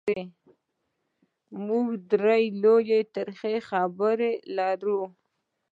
موږ 1.65 1.87
درې 2.11 2.43
لویې 2.63 2.99
ترخې 3.15 3.55
خبرې 3.69 4.31
لرو: 4.57 5.01